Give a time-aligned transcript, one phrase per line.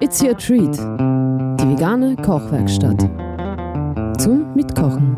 [0.00, 0.78] It's your treat.
[0.78, 3.02] Die vegane Kochwerkstatt.
[4.18, 5.16] Zum Mitkochen.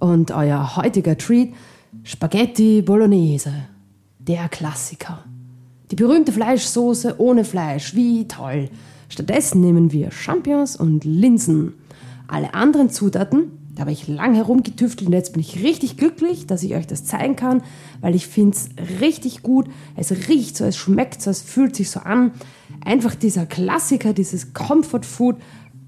[0.00, 1.54] Und euer heutiger Treat
[2.04, 3.52] Spaghetti Bolognese.
[4.18, 5.24] Der Klassiker.
[5.90, 7.94] Die berühmte Fleischsoße ohne Fleisch.
[7.94, 8.68] Wie toll.
[9.08, 11.72] Stattdessen nehmen wir Champignons und Linsen.
[12.28, 16.62] Alle anderen Zutaten, da habe ich lang herumgetüftelt und jetzt bin ich richtig glücklich, dass
[16.62, 17.62] ich euch das zeigen kann,
[18.00, 19.68] weil ich finde es richtig gut.
[19.96, 22.32] Es riecht so, es schmeckt so, es fühlt sich so an.
[22.82, 25.36] Einfach dieser Klassiker, dieses Comfort Food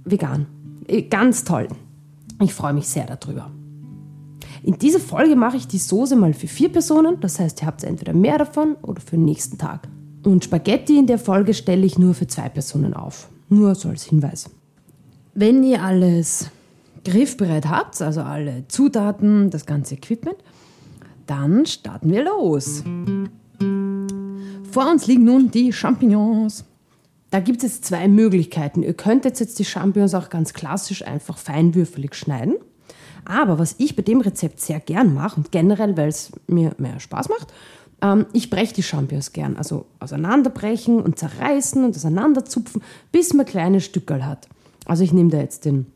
[0.05, 0.47] vegan.
[1.09, 1.69] Ganz toll.
[2.43, 3.51] Ich freue mich sehr darüber.
[4.63, 7.85] In dieser Folge mache ich die Soße mal für vier Personen, das heißt, ihr habt
[7.85, 9.89] entweder mehr davon oder für den nächsten Tag.
[10.25, 13.31] Und Spaghetti in der Folge stelle ich nur für zwei Personen auf.
[13.49, 14.51] Nur so als Hinweis.
[15.33, 16.51] Wenn ihr alles
[17.05, 20.39] griffbereit habt, also alle Zutaten, das ganze Equipment,
[21.27, 22.83] dann starten wir los.
[24.71, 26.65] Vor uns liegen nun die Champignons.
[27.31, 28.83] Da gibt es jetzt zwei Möglichkeiten.
[28.83, 32.55] Ihr könntet jetzt die Champignons auch ganz klassisch einfach feinwürfelig schneiden.
[33.25, 37.01] Aber was ich bei dem Rezept sehr gern mache und generell, weil es mir mehr
[37.01, 37.53] Spaß macht,
[38.01, 39.57] ähm, ich breche die Champignons gern.
[39.57, 44.49] Also auseinanderbrechen und zerreißen und auseinanderzupfen, bis man kleine Stückel hat.
[44.87, 45.87] Also ich nehme da jetzt den,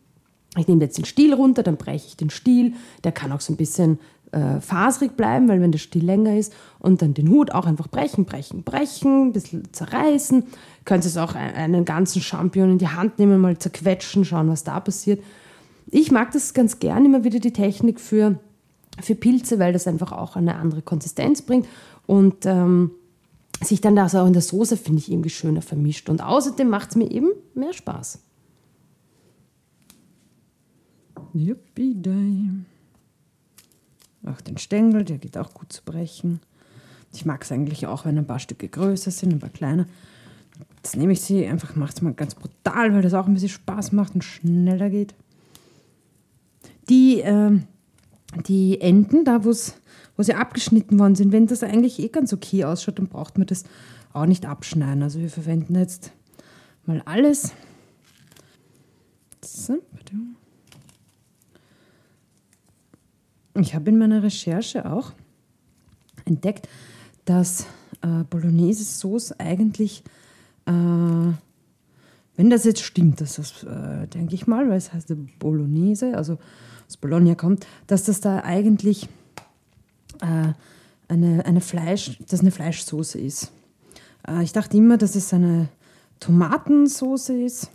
[0.56, 2.74] ich nehme jetzt den Stiel runter, dann breche ich den Stiel.
[3.04, 3.98] Der kann auch so ein bisschen
[4.32, 6.52] äh, faserig bleiben, weil wenn der Stiel länger ist.
[6.78, 10.44] Und dann den Hut auch einfach brechen, brechen, brechen, ein bisschen zerreißen.
[10.84, 14.80] Könnt ihr auch einen ganzen Champignon in die Hand nehmen, mal zerquetschen, schauen, was da
[14.80, 15.22] passiert.
[15.90, 18.38] Ich mag das ganz gern, immer wieder die Technik für,
[19.00, 21.66] für Pilze, weil das einfach auch eine andere Konsistenz bringt
[22.06, 22.92] und ähm,
[23.62, 26.08] sich dann das auch in der Soße, finde ich, irgendwie schöner vermischt.
[26.08, 28.20] Und außerdem macht es mir eben mehr Spaß.
[31.34, 31.96] Yippie
[34.24, 36.40] Auch den Stängel, der geht auch gut zu brechen.
[37.12, 39.86] Ich mag es eigentlich auch, wenn ein paar Stücke größer sind, ein paar kleiner.
[40.76, 43.48] Jetzt nehme ich sie einfach, mache es mal ganz brutal, weil das auch ein bisschen
[43.48, 45.14] Spaß macht und schneller geht.
[46.88, 47.58] Die, äh,
[48.46, 49.52] die Enden, da wo
[50.22, 53.64] sie abgeschnitten worden sind, wenn das eigentlich eh ganz okay ausschaut, dann braucht man das
[54.12, 55.02] auch nicht abschneiden.
[55.02, 56.12] Also wir verwenden jetzt
[56.86, 57.52] mal alles.
[59.44, 59.82] So,
[63.54, 65.12] ich habe in meiner Recherche auch
[66.24, 66.68] entdeckt,
[67.24, 67.66] dass
[68.02, 70.02] äh, Bolognese-Sauce eigentlich,
[70.66, 76.38] äh, wenn das jetzt stimmt, das äh, denke ich mal, weil es heißt Bolognese, also
[76.86, 79.08] aus Bologna kommt, dass das da eigentlich
[80.20, 80.52] äh,
[81.08, 83.52] eine, eine Fleisch, dass eine Fleischsoße ist.
[84.26, 85.68] Äh, ich dachte immer, dass es eine
[86.20, 87.70] Tomatensoße ist,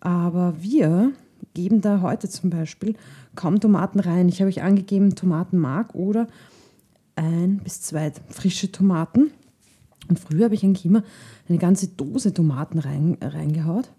[0.00, 1.12] aber wir
[1.54, 2.94] geben da heute zum Beispiel
[3.34, 4.28] kaum Tomaten rein.
[4.28, 6.26] Ich habe euch angegeben Tomatenmark oder
[7.16, 9.30] ein bis zwei frische Tomaten.
[10.08, 11.02] Und früher habe ich eigentlich immer
[11.48, 13.90] eine ganze Dose Tomaten rein, reingehaut.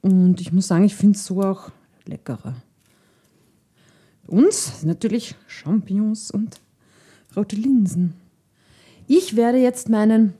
[0.00, 1.70] Und ich muss sagen, ich finde es so auch
[2.06, 2.54] leckerer.
[4.26, 6.60] Uns natürlich Champignons und
[7.36, 8.14] rote Linsen.
[9.08, 10.34] Ich werde jetzt meinen,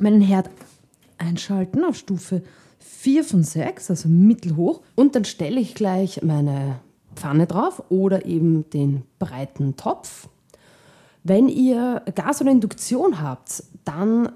[0.00, 0.48] meinen Herd
[1.18, 2.42] einschalten auf Stufe
[3.02, 4.80] 4 von 6, also mittelhoch.
[4.94, 6.78] Und dann stelle ich gleich meine
[7.16, 10.28] Pfanne drauf oder eben den breiten Topf.
[11.24, 14.30] Wenn ihr Gas oder Induktion habt, dann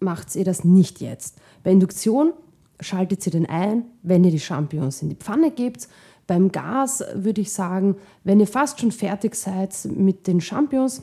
[0.00, 1.38] macht ihr das nicht jetzt.
[1.62, 2.32] Bei Induktion
[2.80, 5.86] schaltet ihr den ein, wenn ihr die Champignons in die Pfanne gebt.
[6.26, 7.94] Beim Gas würde ich sagen,
[8.24, 11.02] wenn ihr fast schon fertig seid mit den Champignons,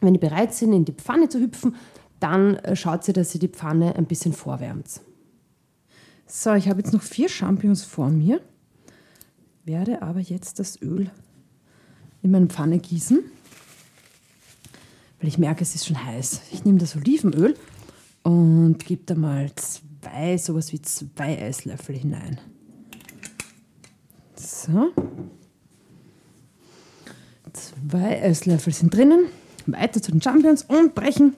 [0.00, 1.76] wenn ihr bereit sind, in die Pfanne zu hüpfen,
[2.18, 5.00] dann schaut ihr, dass ihr die Pfanne ein bisschen vorwärmt.
[6.26, 8.40] So, ich habe jetzt noch vier Champignons vor mir,
[9.64, 11.10] werde aber jetzt das Öl
[12.22, 13.20] in meine Pfanne gießen,
[15.20, 16.40] weil ich merke, es ist schon heiß.
[16.52, 17.54] Ich nehme das Olivenöl
[18.22, 22.40] und gebe da mal zwei, sowas wie zwei Esslöffel hinein.
[24.36, 24.92] So.
[27.52, 29.26] Zwei Esslöffel sind drinnen.
[29.66, 31.36] Weiter zu den Champignons und brechen.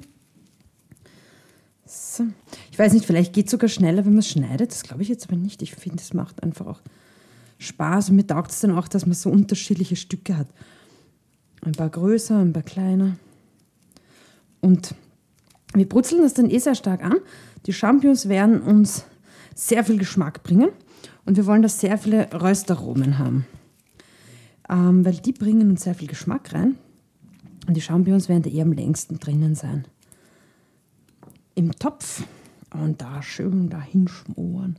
[1.87, 2.25] So.
[2.73, 4.73] Ich weiß nicht, vielleicht geht es sogar schneller, wenn man es schneidet.
[4.73, 5.63] Das glaube ich jetzt aber nicht.
[5.63, 6.81] Ich finde, es macht einfach auch
[7.59, 8.11] Spaß.
[8.11, 10.49] Und mir taugt es dann auch, dass man so unterschiedliche Stücke hat.
[11.63, 13.17] Ein paar größer, ein paar kleiner.
[14.61, 14.95] Und
[15.75, 17.17] wir brutzeln das dann eh sehr stark an.
[17.67, 19.05] Die Champignons werden uns
[19.55, 20.71] sehr viel Geschmack bringen.
[21.25, 23.47] Und wir wollen, dass sehr viele Röstaromen haben.
[24.69, 26.77] Ähm, weil die bringen uns sehr viel Geschmack rein.
[27.69, 29.87] Und die Champignons werden da eher am längsten drinnen sein
[31.57, 32.23] im Topf
[32.73, 34.79] und da schön dahin schmoren.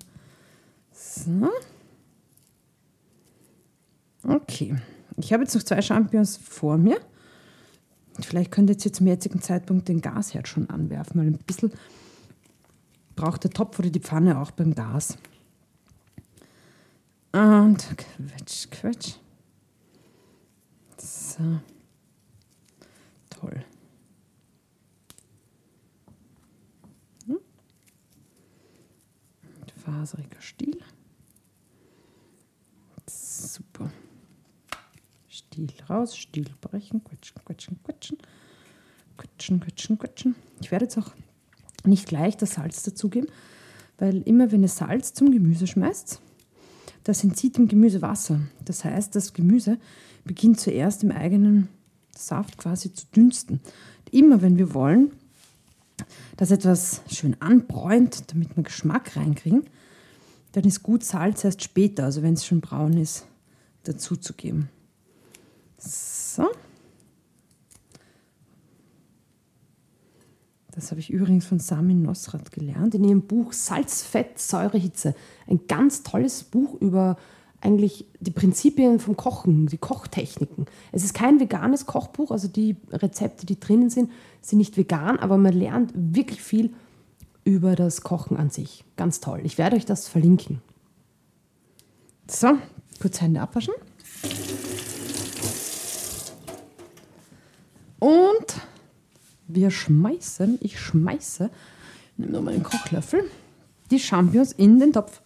[0.94, 1.50] So.
[4.24, 4.78] Okay.
[5.18, 7.02] Ich habe jetzt noch zwei Champignons vor mir
[8.26, 11.72] Vielleicht könnt ihr jetzt zum jetzigen Zeitpunkt den Gasherd schon anwerfen, weil ein bisschen
[13.16, 15.18] braucht der Topf oder die Pfanne auch beim Gas.
[17.32, 19.16] Und quetsch, quetsch.
[20.98, 21.60] So.
[23.30, 23.64] Toll.
[29.88, 30.80] Faseriger Stiel.
[33.10, 33.90] Super.
[35.30, 38.18] Stiel raus, Stiel brechen, quetschen, quetschen, quetschen.
[39.16, 40.36] Quetschen, quetschen, quetschen.
[40.60, 41.12] Ich werde jetzt auch
[41.86, 43.30] nicht gleich das Salz dazugeben,
[43.98, 46.20] weil immer wenn ihr Salz zum Gemüse schmeißt,
[47.06, 48.42] das entzieht dem Gemüse Wasser.
[48.66, 49.78] Das heißt, das Gemüse
[50.26, 51.70] beginnt zuerst im eigenen
[52.14, 53.62] Saft quasi zu dünsten.
[54.12, 55.12] Immer wenn wir wollen,
[56.36, 59.64] dass etwas schön anbräunt, damit wir Geschmack reinkriegen,
[60.52, 63.26] dann ist gut Salz erst später, also wenn es schon braun ist,
[63.84, 64.70] dazuzugeben.
[65.78, 66.48] So.
[70.72, 75.16] Das habe ich übrigens von Samin Nosrat gelernt in ihrem Buch Salz, Fett, Säure, Hitze.
[75.48, 77.18] Ein ganz tolles Buch über
[77.62, 80.66] eigentlich die Prinzipien vom Kochen, die Kochtechniken.
[80.92, 84.12] Es ist kein veganes Kochbuch, also die Rezepte, die drinnen sind,
[84.42, 86.74] sind nicht vegan, aber man lernt wirklich viel
[87.48, 88.84] über das Kochen an sich.
[88.98, 89.40] Ganz toll.
[89.46, 90.62] Ich werde euch das verlinken.
[92.30, 92.58] So,
[93.00, 93.74] kurz Hände abwaschen.
[98.00, 98.54] Und
[99.48, 101.50] wir schmeißen, ich schmeiße,
[102.18, 103.24] nehme nochmal einen Kochlöffel,
[103.92, 105.22] die Champignons in den Topf.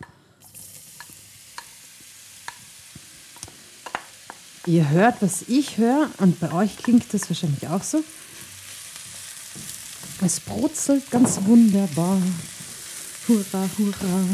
[4.67, 8.03] Ihr hört, was ich höre und bei euch klingt das wahrscheinlich auch so.
[10.23, 12.21] Es brutzelt ganz wunderbar.
[13.27, 14.25] Hurra, hurra.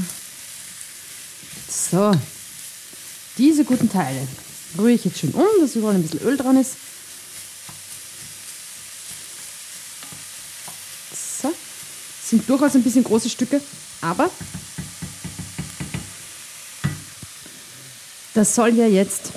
[1.69, 2.11] So,
[3.37, 4.27] diese guten Teile
[4.77, 6.71] rühre ich jetzt schön um, dass überall ein bisschen Öl dran ist.
[12.27, 13.61] sind durchaus ein bisschen große Stücke,
[14.01, 14.29] aber
[18.33, 19.31] das soll ja jetzt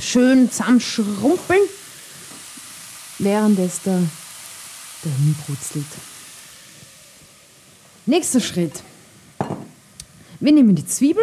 [0.00, 1.60] schön zusammenschrumpeln,
[3.18, 3.98] während es da
[5.04, 5.86] dahin brutzelt.
[8.06, 8.82] Nächster Schritt.
[10.40, 11.22] Wir nehmen die Zwiebel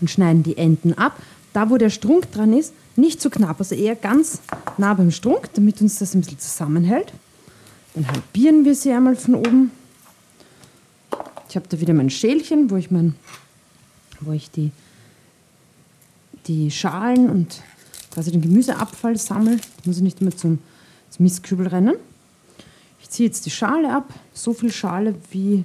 [0.00, 1.20] und schneiden die Enden ab.
[1.52, 4.40] Da, wo der Strunk dran ist, nicht zu knapp, also eher ganz
[4.76, 7.12] nah beim Strunk, damit uns das ein bisschen zusammenhält.
[7.94, 9.70] Dann halbieren wir sie einmal von oben.
[11.48, 13.14] Ich habe da wieder mein Schälchen, wo ich, mein,
[14.20, 14.72] wo ich die,
[16.46, 17.62] die Schalen und
[18.10, 19.58] quasi den Gemüseabfall sammle.
[19.84, 20.58] Muss ich nicht immer zum,
[21.14, 21.94] zum Mistkübel rennen.
[23.00, 25.64] Ich ziehe jetzt die Schale ab, so viel Schale wie,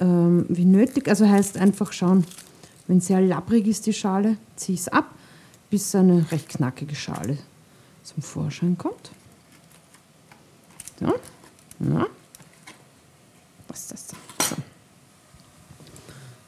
[0.00, 1.08] ähm, wie nötig.
[1.08, 2.24] Also heißt einfach schauen,
[2.88, 5.14] wenn sehr labbrig ist die Schale, ziehe ich es ab,
[5.70, 7.38] bis eine recht knackige Schale
[8.02, 9.10] zum Vorschein kommt.
[10.98, 11.14] So.
[11.78, 12.06] Na.
[13.68, 14.16] Was ist das da?
[14.48, 14.54] So.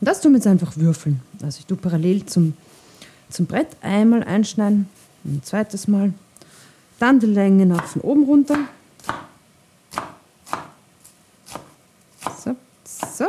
[0.00, 1.20] Und das tun wir jetzt einfach würfeln.
[1.42, 2.54] Also ich tue parallel zum,
[3.28, 4.88] zum Brett einmal einschneiden,
[5.24, 6.12] ein zweites Mal.
[6.98, 8.58] Dann die Länge nach von oben runter.
[12.42, 13.26] So, so.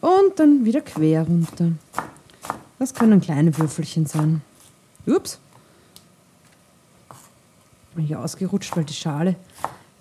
[0.00, 1.72] Und dann wieder quer runter.
[2.78, 4.42] Das können kleine Würfelchen sein.
[5.06, 5.40] Ups.
[7.94, 9.36] Bin ich ausgerutscht, weil die Schale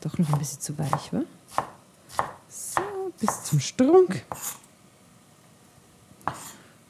[0.01, 1.23] doch noch ein bisschen zu weich war.
[2.49, 2.81] So,
[3.19, 4.23] bis zum Strunk.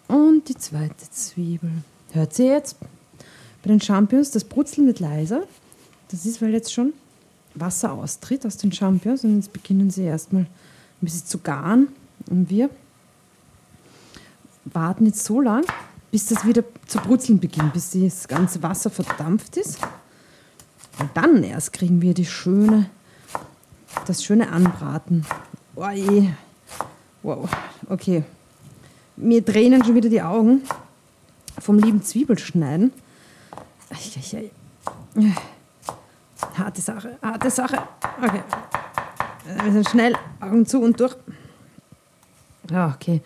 [0.07, 1.71] Und die zweite Zwiebel.
[2.11, 2.77] Hört sie jetzt?
[3.61, 5.43] Bei den Champignons, das Brutzeln wird leiser.
[6.09, 6.93] Das ist, weil jetzt schon
[7.53, 10.49] Wasser austritt aus den Champignons und jetzt beginnen sie erstmal ein
[11.01, 11.87] bisschen zu garen.
[12.29, 12.69] Und wir
[14.65, 15.65] warten jetzt so lang,
[16.11, 19.79] bis das wieder zu brutzeln beginnt, bis das ganze Wasser verdampft ist.
[20.99, 22.89] Und dann erst kriegen wir die schöne
[24.05, 25.25] das schöne Anbraten.
[25.75, 26.29] Oh je.
[27.23, 27.49] Wow,
[27.89, 28.23] okay.
[29.15, 30.61] Mir tränen schon wieder die Augen
[31.59, 32.91] vom lieben Zwiebelschneiden.
[36.57, 37.77] Harte Sache, harte Sache.
[38.21, 38.43] Okay.
[39.63, 41.15] Wir sind schnell, Augen zu und durch.
[42.71, 43.21] Ja, okay.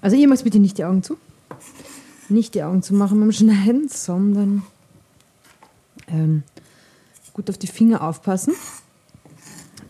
[0.00, 1.16] Also ihr macht bitte nicht die Augen zu.
[2.28, 4.62] Nicht die Augen zu machen beim Schneiden, sondern
[6.08, 6.42] ähm,
[7.32, 8.54] gut auf die Finger aufpassen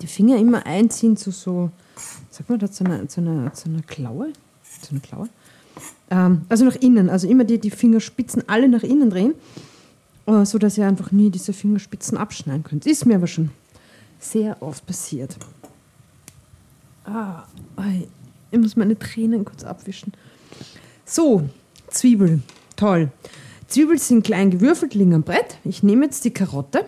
[0.02, 1.70] die Finger immer einziehen zu so,
[2.30, 4.32] sag mal, da zu einer, zu einer, zu einer Klaue.
[4.80, 5.28] Zu einer Klaue.
[6.10, 9.34] Ähm, also nach innen, also immer die, die Fingerspitzen alle nach innen drehen,
[10.30, 12.86] äh, so dass ihr einfach nie diese Fingerspitzen abschneiden könnt.
[12.86, 13.50] Ist mir aber schon
[14.18, 15.36] sehr oft passiert.
[17.04, 17.44] Ah,
[18.50, 20.12] ich muss meine Tränen kurz abwischen.
[21.04, 21.48] So,
[21.88, 22.40] Zwiebel,
[22.76, 23.10] toll.
[23.66, 25.58] Zwiebeln sind klein gewürfelt, liegen am Brett.
[25.64, 26.84] Ich nehme jetzt die Karotte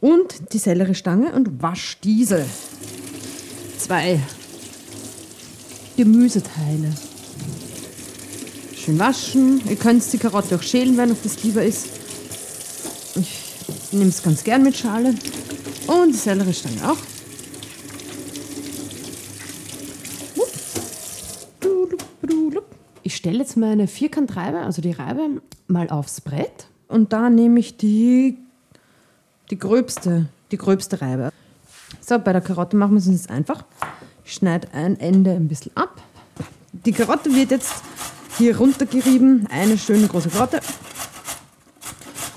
[0.00, 2.44] und die Selleriestange und wasche diese
[3.78, 4.20] zwei
[5.96, 6.92] Gemüseteile.
[8.74, 9.60] Schön waschen.
[9.68, 12.01] Ihr könnt die Karotte auch schälen, wenn euch das lieber ist.
[13.14, 15.14] Ich nehme es ganz gern mit Schale.
[15.86, 16.98] Und die Selleriestange auch.
[23.04, 26.66] Ich stelle jetzt meine Vierkantreibe, also die Reibe, mal aufs Brett.
[26.88, 28.38] Und da nehme ich die,
[29.50, 31.30] die, gröbste, die gröbste Reibe.
[32.00, 33.64] So, bei der Karotte machen wir es uns einfach.
[34.24, 36.00] Ich schneide ein Ende ein bisschen ab.
[36.72, 37.82] Die Karotte wird jetzt
[38.38, 39.46] hier runtergerieben.
[39.50, 40.60] Eine schöne große Karotte.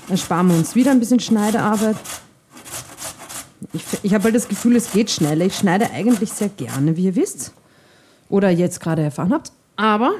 [0.08, 1.96] Dann sparen wir uns wieder ein bisschen Schneidearbeit.
[3.72, 5.44] Ich, ich habe halt das Gefühl, es geht schneller.
[5.46, 7.52] Ich schneide eigentlich sehr gerne, wie ihr wisst.
[8.28, 9.52] Oder jetzt gerade erfahren habt.
[9.76, 10.12] Aber,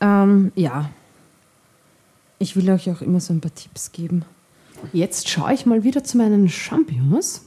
[0.00, 0.90] ähm, ja,
[2.38, 4.24] ich will euch auch immer so ein paar Tipps geben.
[4.92, 7.42] Jetzt schaue ich mal wieder zu meinen Champignons,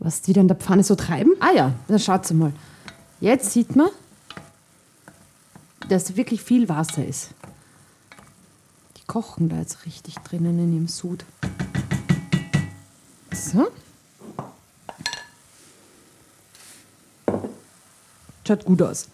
[0.00, 1.32] was die da in der Pfanne so treiben.
[1.40, 2.52] Ah ja, dann schaut mal.
[3.20, 3.88] Jetzt sieht man,
[5.88, 7.30] dass wirklich viel Wasser ist.
[9.06, 11.24] Kochen da jetzt richtig drinnen in ihrem Sud.
[13.32, 13.68] So.
[18.46, 19.08] Schaut gut aus.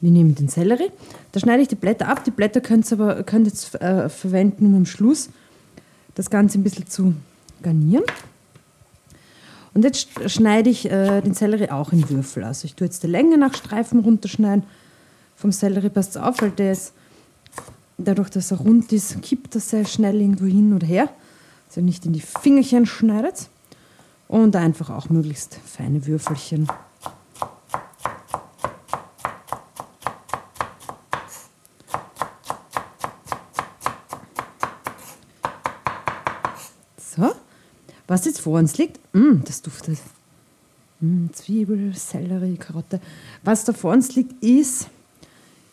[0.00, 0.90] Wir nehmen den Sellerie.
[1.32, 2.24] Da schneide ich die Blätter ab.
[2.24, 5.30] Die Blätter könnt ihr aber könnt jetzt äh, verwenden, um am Schluss
[6.14, 7.14] das Ganze ein bisschen zu
[7.62, 8.04] garnieren.
[9.74, 12.44] Und jetzt schneide ich äh, den Sellerie auch in Würfel.
[12.44, 14.64] Also ich tue jetzt die Länge nach Streifen runterschneiden.
[15.34, 16.92] Vom Sellerie passt auf, weil der ist,
[17.98, 21.08] dadurch, dass er rund ist, kippt er sehr schnell irgendwo hin oder her.
[21.68, 23.48] Also nicht in die Fingerchen schneidet.
[24.28, 26.66] Und einfach auch möglichst feine Würfelchen.
[36.98, 37.32] So,
[38.08, 39.98] was jetzt vor uns liegt, mm, das duftet.
[41.00, 43.00] Mm, Zwiebel, Sellerie, Karotte.
[43.44, 44.88] Was da vor uns liegt, ist,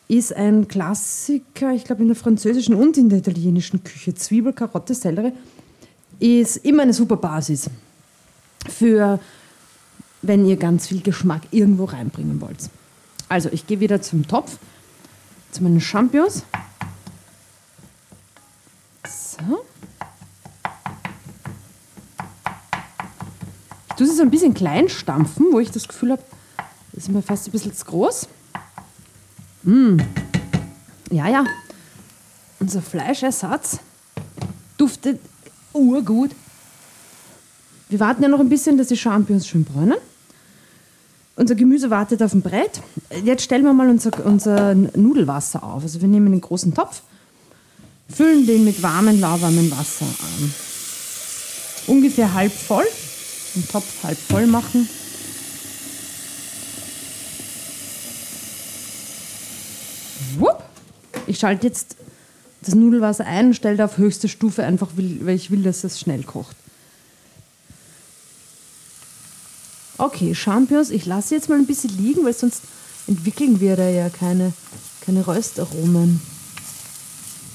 [0.08, 4.14] ist ein Klassiker, ich glaube in der französischen und in der italienischen Küche.
[4.14, 5.32] Zwiebel, Karotte, Sellerie
[6.18, 7.70] ist immer eine super Basis
[8.68, 9.18] für,
[10.22, 12.70] wenn ihr ganz viel Geschmack irgendwo reinbringen wollt.
[13.28, 14.58] Also ich gehe wieder zum Topf,
[15.50, 16.44] zu meinen Champignons.
[19.06, 19.64] So.
[23.88, 26.22] Ich tue sie so ein bisschen klein stampfen, wo ich das Gefühl habe,
[26.92, 28.28] das ist mir fast ein bisschen zu groß.
[29.64, 29.98] Mmh.
[31.10, 31.44] Ja, ja.
[32.60, 33.78] Unser Fleischersatz
[34.76, 35.20] duftet
[35.72, 36.30] urgut.
[37.88, 39.98] Wir warten ja noch ein bisschen, dass die Champignons schön bräunen.
[41.36, 42.80] Unser Gemüse wartet auf dem Brett.
[43.24, 45.82] Jetzt stellen wir mal unser, unser Nudelwasser auf.
[45.82, 47.02] Also wir nehmen einen großen Topf,
[48.08, 50.54] füllen den mit warmem, lauwarmem Wasser an.
[51.86, 52.86] Ungefähr halb voll
[53.54, 54.88] den Topf halb voll machen.
[60.38, 60.62] Wupp.
[61.34, 61.96] Ich schalte jetzt
[62.62, 66.22] das Nudelwasser ein und stelle auf höchste Stufe, einfach weil ich will, dass es schnell
[66.22, 66.54] kocht.
[69.98, 72.62] Okay, Champignons, ich lasse jetzt mal ein bisschen liegen, weil sonst
[73.08, 74.52] entwickeln wir da ja keine,
[75.04, 76.22] keine Röstaromen.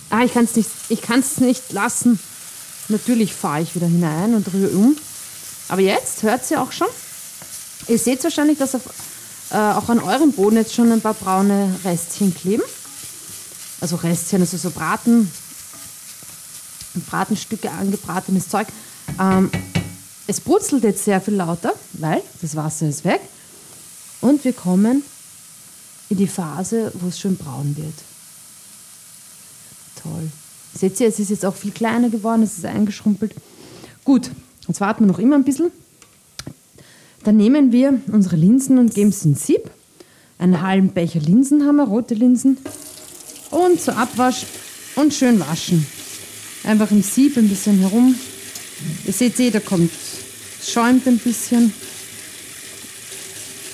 [0.10, 2.20] Ah, ich kann es nicht, nicht lassen.
[2.90, 4.98] Natürlich fahre ich wieder hinein und rühre um.
[5.70, 6.88] Aber jetzt hört ihr auch schon.
[7.88, 8.82] Ihr seht wahrscheinlich, dass auf,
[9.52, 12.64] äh, auch an eurem Boden jetzt schon ein paar braune Restchen kleben.
[13.82, 15.32] Also Restchen, also so Braten,
[17.10, 18.68] Bratenstücke, angebratenes Zeug.
[19.20, 19.50] Ähm,
[20.28, 23.22] es brutzelt jetzt sehr viel lauter, weil das Wasser ist weg.
[24.22, 25.04] Und wir kommen
[26.10, 27.94] in die Phase, wo es schön braun wird.
[30.04, 30.30] Toll.
[30.74, 33.34] Seht ihr, es ist jetzt auch viel kleiner geworden, es ist eingeschrumpelt.
[34.04, 34.30] Gut,
[34.70, 35.72] Jetzt warten wir noch immer ein bisschen.
[37.24, 39.72] Dann nehmen wir unsere Linsen und geben sie in Sieb.
[40.38, 42.58] Einen halben Becher Linsen haben wir, rote Linsen.
[43.50, 44.46] Und zur Abwasch
[44.96, 45.86] und schön waschen.
[46.64, 48.16] Einfach im Sieb ein bisschen herum.
[49.06, 49.92] Ihr seht eh, da kommt,
[50.64, 51.74] schäumt ein bisschen.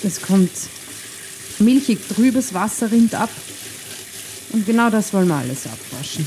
[0.02, 0.50] Es kommt
[1.58, 3.30] milchig trübes Wasser rinnt ab.
[4.50, 6.26] Und genau das wollen wir alles abwaschen.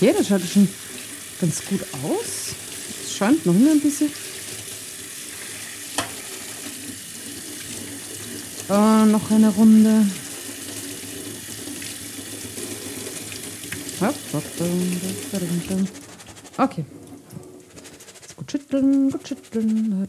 [0.00, 0.68] Okay, das schaut schon
[1.40, 2.54] ganz gut aus.
[3.04, 4.12] Es schäumt noch immer ein bisschen.
[8.68, 10.06] Oh, noch eine Runde.
[16.56, 16.84] Okay.
[18.20, 20.06] Jetzt gut schütteln, gut schütteln.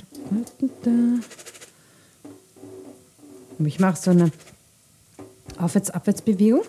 [3.57, 4.31] Und ich mache so eine
[5.57, 6.61] Aufwärts-Abwärts-Bewegung.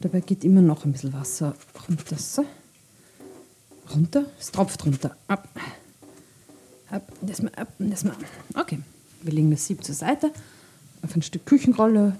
[0.00, 1.54] Dabei geht immer noch ein bisschen Wasser
[1.90, 2.16] runter.
[2.16, 2.44] So.
[3.92, 5.16] Runter, es tropft runter.
[5.26, 5.48] Ab.
[6.90, 8.16] Ab, das mal ab, das mal.
[8.54, 8.80] Okay,
[9.22, 10.32] wir legen das Sieb zur Seite.
[11.02, 12.16] Auf ein Stück Küchenrolle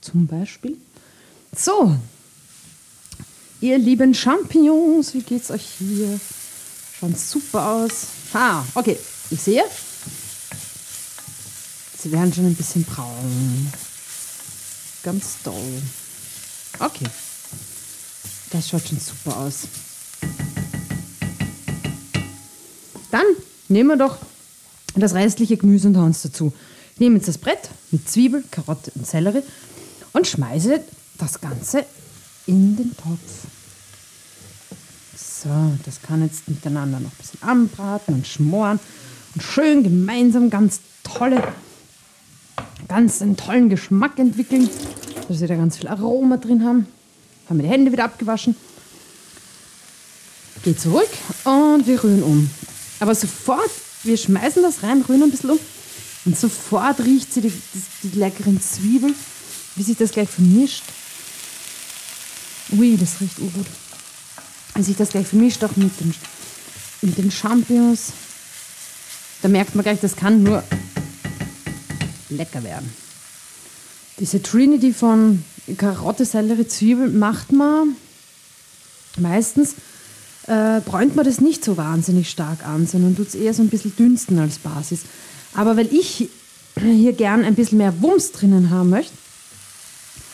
[0.00, 0.76] zum Beispiel.
[1.54, 1.96] So,
[3.60, 6.18] ihr lieben Champignons, wie geht's euch hier?
[6.98, 8.06] Schauen super aus.
[8.32, 8.98] Ah, okay,
[9.30, 9.64] ich sehe.
[11.98, 13.72] Sie werden schon ein bisschen braun.
[15.02, 15.82] Ganz toll.
[16.78, 17.06] Okay.
[18.52, 19.62] Das schaut schon super aus.
[23.10, 23.24] Dann
[23.68, 24.18] nehmen wir doch
[24.94, 26.52] das restliche Gemüse unter uns dazu.
[26.94, 29.42] Ich nehme jetzt das Brett mit Zwiebel, Karotte und Sellerie
[30.12, 30.80] und schmeiße
[31.16, 31.86] das Ganze
[32.46, 33.46] in den Topf.
[35.16, 35.48] So,
[35.86, 38.78] das kann jetzt miteinander noch ein bisschen anbraten und schmoren
[39.34, 41.42] und schön gemeinsam ganz tolle,
[42.86, 44.68] ganz einen tollen Geschmack entwickeln,
[45.26, 46.86] dass wir da ganz viel Aroma drin haben.
[47.48, 48.54] Haben wir die Hände wieder abgewaschen.
[50.62, 51.08] Geht zurück
[51.44, 52.50] und wir rühren um.
[53.00, 53.70] Aber sofort,
[54.04, 55.58] wir schmeißen das rein, rühren ein bisschen um
[56.24, 59.14] und sofort riecht sie die, die, die leckeren Zwiebeln,
[59.74, 60.84] wie sich das gleich vermischt.
[62.72, 63.66] Ui, das riecht gut.
[64.74, 66.14] Wie sich das gleich vermischt auch mit den,
[67.02, 68.12] mit den Champignons.
[69.42, 70.62] Da merkt man gleich, das kann nur
[72.28, 72.94] lecker werden.
[74.18, 75.44] Diese Trinity von
[75.76, 77.96] Karotte, Sellerie, Zwiebel macht man
[79.18, 79.74] meistens
[80.46, 83.68] äh, bräunt man das nicht so wahnsinnig stark an, sondern tut es eher so ein
[83.68, 85.02] bisschen dünsten als Basis.
[85.54, 86.28] Aber weil ich
[86.80, 89.12] hier gern ein bisschen mehr Wumms drinnen haben möchte,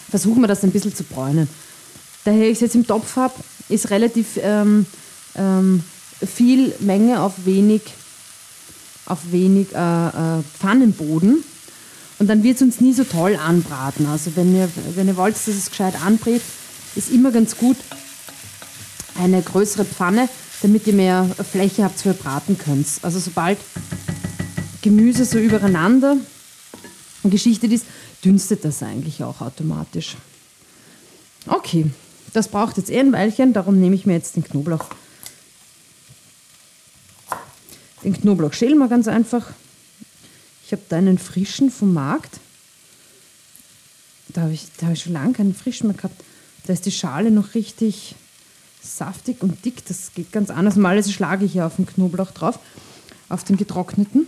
[0.09, 1.49] versuchen wir das ein bisschen zu bräunen.
[2.25, 3.35] Daher ich es jetzt im Topf habe,
[3.69, 4.87] ist relativ ähm,
[5.35, 5.83] ähm,
[6.25, 7.83] viel Menge auf wenig,
[9.07, 11.45] auf wenig äh, äh, Pfannenboden.
[12.19, 14.07] Und dann wird es uns nie so toll anbraten.
[14.07, 16.43] Also wenn ihr, wenn ihr wollt, dass es gescheit anbrät,
[16.97, 17.77] ist immer ganz gut,
[19.19, 20.29] eine größere Pfanne,
[20.63, 22.87] damit ihr mehr Fläche habt, ihr braten könnt.
[23.03, 23.59] Also sobald
[24.83, 26.17] Gemüse so übereinander
[27.25, 27.85] geschichtet ist,
[28.25, 30.17] dünstet das eigentlich auch automatisch.
[31.47, 31.87] Okay,
[32.33, 34.87] das braucht jetzt eh ein Weilchen, darum nehme ich mir jetzt den Knoblauch.
[38.03, 39.47] Den Knoblauch schälen wir ganz einfach.
[40.69, 42.41] Ich habe da einen frischen vom Markt.
[44.29, 46.23] Da habe ich, hab ich schon lange keinen frischen mehr gehabt.
[46.67, 48.17] Da ist die Schale noch richtig
[48.83, 49.87] saftig und dick.
[49.87, 50.77] Das geht ganz anders.
[50.77, 52.59] Normalerweise schlage ich ja auf den Knoblauch drauf,
[53.31, 54.27] auf den getrockneten.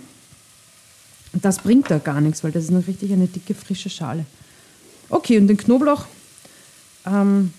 [1.35, 4.25] Und das bringt da gar nichts, weil das ist noch richtig eine dicke, frische Schale.
[5.11, 6.07] Okay, und den Knoblauch
[7.05, 7.53] ähm,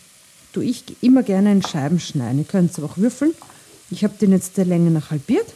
[0.54, 2.40] tue ich immer gerne in Scheiben schneiden.
[2.40, 3.36] Ihr könnt es aber auch würfeln.
[3.92, 5.54] Ich habe den jetzt der Länge nach halbiert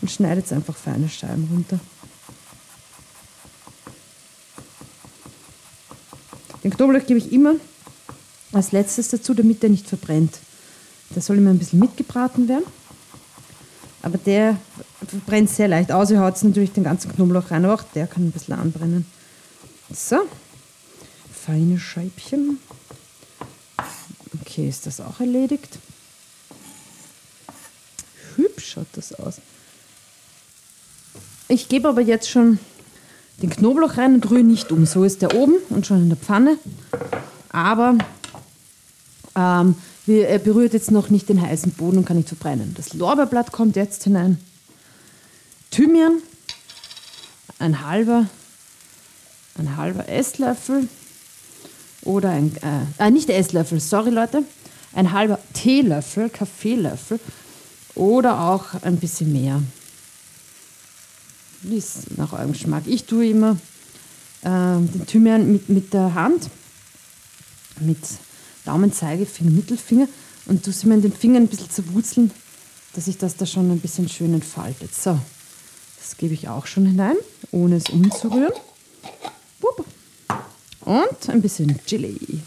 [0.00, 1.78] und schneide jetzt einfach feine Scheiben runter.
[6.64, 7.54] Den Knoblauch gebe ich immer
[8.52, 10.38] als letztes dazu, damit der nicht verbrennt.
[11.14, 12.64] Der soll immer ein bisschen mitgebraten werden.
[14.02, 14.58] Aber der
[15.26, 16.10] brennt sehr leicht aus.
[16.10, 19.06] Ihr haut natürlich den ganzen Knoblauch rein, aber auch der kann ein bisschen anbrennen.
[19.92, 20.20] So,
[21.32, 22.58] feine Scheibchen.
[24.40, 25.78] Okay, ist das auch erledigt.
[28.36, 29.36] Hübsch schaut das aus.
[31.48, 32.58] Ich gebe aber jetzt schon
[33.40, 34.86] den Knoblauch rein und rühre nicht um.
[34.86, 36.58] So ist der oben und schon in der Pfanne.
[37.50, 37.96] Aber
[39.36, 39.74] ähm,
[40.06, 42.74] er berührt jetzt noch nicht den heißen Boden und kann nicht verbrennen.
[42.76, 44.38] Das Lorbeerblatt kommt jetzt hinein.
[45.70, 46.20] Thymian,
[47.58, 48.26] ein halber,
[49.58, 50.88] ein halber Esslöffel
[52.02, 52.52] oder ein,
[52.98, 54.42] äh, äh, nicht Esslöffel, sorry Leute,
[54.92, 57.20] ein halber Teelöffel, Kaffeelöffel
[57.94, 59.62] oder auch ein bisschen mehr.
[61.62, 62.84] Wie ist nach eurem Geschmack.
[62.86, 63.52] Ich tue immer
[64.42, 66.50] äh, den Thymian mit, mit der Hand,
[67.80, 67.98] mit
[68.64, 70.08] Daumen, Zeigefinger, Mittelfinger
[70.46, 72.30] und du sie mir in den Fingern ein bisschen zerwurzeln,
[72.94, 74.94] dass sich das da schon ein bisschen schön entfaltet.
[74.94, 75.18] So,
[75.98, 77.16] das gebe ich auch schon hinein,
[77.52, 78.52] ohne es umzurühren.
[80.84, 82.40] Und ein bisschen Chili.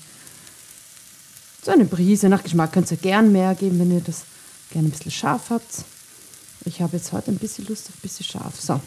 [1.63, 2.29] So eine Prise.
[2.29, 4.23] Nach Geschmack könnt ihr gern mehr geben, wenn ihr das
[4.71, 5.85] gerne ein bisschen scharf habt.
[6.65, 8.59] Ich habe jetzt heute ein bisschen Lust auf ein bisschen scharf.
[8.59, 8.81] So.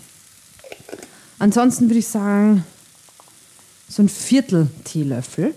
[1.39, 2.65] Ansonsten würde ich sagen,
[3.89, 5.55] so ein Viertel Teelöffel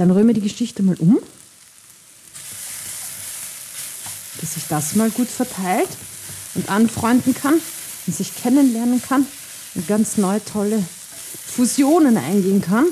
[0.00, 1.18] Dann rühren wir die Geschichte mal um,
[4.40, 5.90] dass sich das mal gut verteilt
[6.54, 7.60] und anfreunden kann
[8.06, 9.26] und sich kennenlernen kann
[9.74, 10.82] und ganz neue tolle
[11.54, 12.86] Fusionen eingehen kann.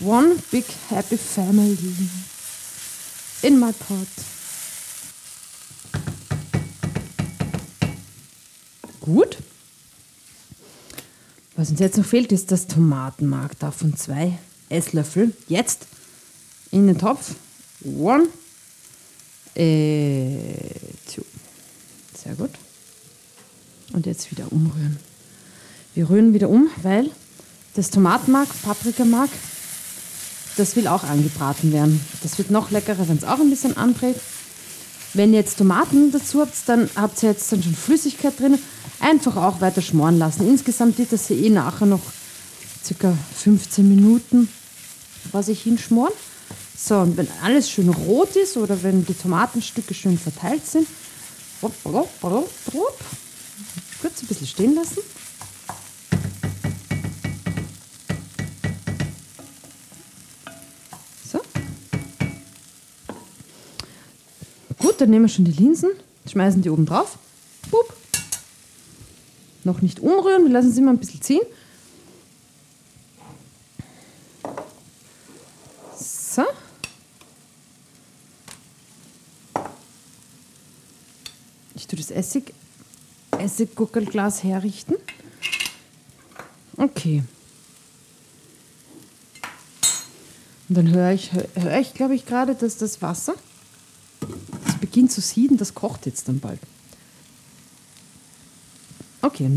[0.00, 1.78] One big happy family
[3.40, 4.35] in my pot.
[9.06, 9.38] Gut.
[11.54, 13.56] Was uns jetzt noch fehlt, ist das Tomatenmark.
[13.60, 14.36] Davon zwei
[14.68, 15.32] Esslöffel.
[15.46, 15.86] Jetzt
[16.72, 17.36] in den Topf.
[17.84, 18.26] One,
[19.54, 20.38] äh,
[21.14, 21.22] two.
[22.20, 22.50] Sehr gut.
[23.92, 24.98] Und jetzt wieder umrühren.
[25.94, 27.10] Wir rühren wieder um, weil
[27.74, 29.30] das Tomatenmark, Paprikamark,
[30.56, 32.04] das will auch angebraten werden.
[32.24, 34.16] Das wird noch leckerer, wenn es auch ein bisschen anbrät.
[35.16, 38.58] Wenn ihr jetzt Tomaten dazu habt, dann habt ihr jetzt dann schon Flüssigkeit drin.
[39.00, 40.46] Einfach auch weiter schmoren lassen.
[40.46, 42.02] Insgesamt wird das hier eh nachher noch
[42.84, 44.50] circa 15 Minuten
[45.30, 46.12] vor sich hinschmoren.
[46.76, 50.86] So, und wenn alles schön rot ist oder wenn die Tomatenstücke schön verteilt sind,
[51.62, 51.72] kurz
[54.22, 54.98] ein bisschen stehen lassen.
[64.96, 65.90] Gut, dann nehmen wir schon die Linsen,
[66.26, 67.18] schmeißen die oben drauf.
[67.70, 67.94] Bup.
[69.62, 71.42] Noch nicht umrühren, wir lassen sie mal ein bisschen ziehen.
[75.98, 76.44] So.
[81.74, 82.54] Ich tue das Essig,
[83.32, 84.94] Essigguckelglas herrichten.
[86.78, 87.22] Okay.
[90.70, 93.34] Und dann höre ich, höre ich glaube ich, gerade, dass das Wasser,
[94.78, 96.60] beginnt zu sieden, das kocht jetzt dann bald.
[99.22, 99.50] Okay,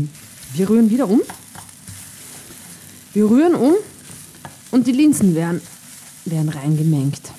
[0.54, 1.20] wir rühren wieder um.
[3.12, 3.74] Wir rühren um
[4.70, 5.60] und die Linsen werden,
[6.24, 7.32] werden reingemengt.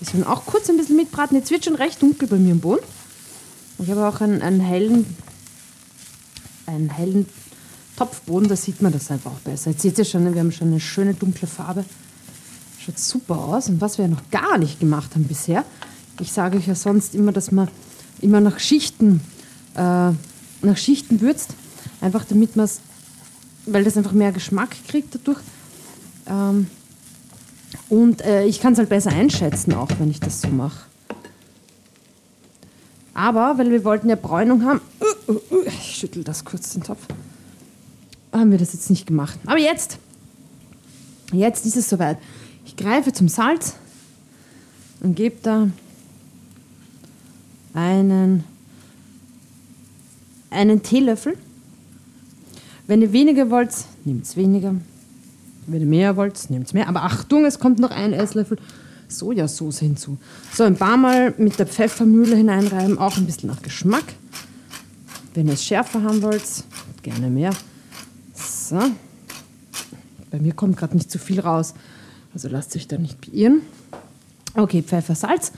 [0.00, 1.36] Die sollen auch kurz ein bisschen mitbraten.
[1.36, 2.84] Jetzt wird schon recht dunkel bei mir im Boden.
[3.78, 5.06] Ich habe auch einen, einen, hellen,
[6.66, 7.26] einen hellen
[7.96, 9.70] Topfboden, da sieht man das einfach auch besser.
[9.70, 11.84] Jetzt seht ihr schon, wir haben schon eine schöne dunkle Farbe.
[12.78, 13.68] Schaut super aus.
[13.68, 15.64] Und was wir noch gar nicht gemacht haben bisher,
[16.20, 17.68] ich sage euch ja sonst immer, dass man
[18.20, 19.20] immer nach Schichten,
[19.74, 20.10] äh,
[20.62, 21.50] nach Schichten würzt,
[22.00, 22.80] einfach damit man es,
[23.66, 25.38] weil das einfach mehr Geschmack kriegt dadurch.
[26.26, 26.66] Ähm,
[27.88, 30.86] und äh, ich kann es halt besser einschätzen, auch wenn ich das so mache.
[33.14, 36.84] Aber, weil wir wollten ja Bräunung haben, uh, uh, uh, ich schüttel das kurz den
[36.84, 37.00] Topf,
[38.32, 39.38] haben wir das jetzt nicht gemacht.
[39.46, 39.98] Aber jetzt,
[41.32, 42.18] jetzt ist es soweit.
[42.64, 43.74] Ich greife zum Salz
[45.00, 45.68] und gebe da
[47.74, 48.44] einen,
[50.50, 51.36] einen Teelöffel.
[52.86, 53.72] Wenn ihr weniger wollt,
[54.04, 54.74] nehmt es weniger.
[55.66, 56.88] Wenn ihr mehr wollt, nehmt es mehr.
[56.88, 58.58] Aber Achtung, es kommt noch ein Esslöffel
[59.08, 60.18] Sojasauce hinzu.
[60.52, 64.04] So, ein paar Mal mit der Pfeffermühle hineinreiben, auch ein bisschen nach Geschmack.
[65.34, 66.42] Wenn ihr es schärfer haben wollt,
[67.02, 67.50] gerne mehr.
[68.34, 68.80] So.
[70.30, 71.74] Bei mir kommt gerade nicht zu viel raus,
[72.34, 73.62] also lasst euch da nicht beirren.
[74.54, 75.52] Okay, Pfeffer, Salz.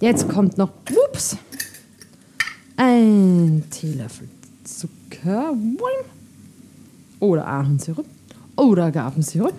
[0.00, 0.70] Jetzt kommt noch,
[1.08, 1.36] ups,
[2.76, 4.28] ein Teelöffel
[4.62, 5.54] Zucker
[7.18, 8.06] oder Ahornsirup
[8.54, 9.54] oder Agavensirup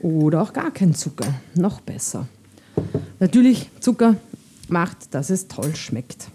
[0.00, 1.32] oder auch gar kein Zucker.
[1.54, 2.26] Noch besser.
[3.20, 4.16] Natürlich, Zucker
[4.68, 6.28] macht, dass es toll schmeckt.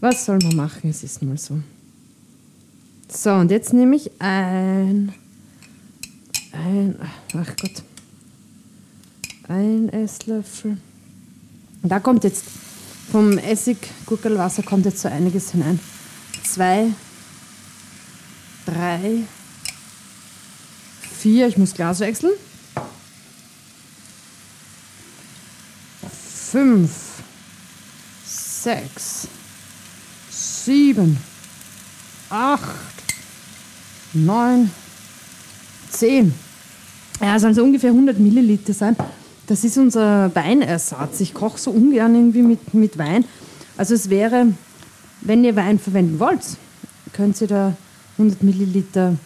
[0.00, 0.90] Was soll man machen?
[0.90, 1.60] Es ist mal so.
[3.08, 5.12] So, und jetzt nehme ich ein,
[6.52, 6.96] ein,
[7.34, 7.82] ach Gott,
[9.48, 10.76] ein Esslöffel.
[11.82, 12.44] Da kommt jetzt
[13.10, 15.80] vom Essig, Gurkelwasser kommt jetzt so einiges hinein.
[16.44, 16.92] Zwei,
[18.64, 19.24] drei,
[21.18, 22.32] vier, ich muss Glas wechseln.
[26.52, 26.90] fünf,
[28.26, 29.26] sechs,
[30.30, 31.16] sieben,
[32.28, 32.60] acht,
[34.12, 34.70] neun,
[35.88, 36.34] zehn.
[37.22, 38.96] Ja, es sollen so ungefähr 100 Milliliter sein.
[39.52, 41.20] Das ist unser Weinersatz.
[41.20, 43.26] Ich koche so ungern irgendwie mit, mit Wein.
[43.76, 44.46] Also es wäre,
[45.20, 46.40] wenn ihr Wein verwenden wollt,
[47.12, 47.76] könnt ihr da
[48.16, 49.18] 100 Milliliter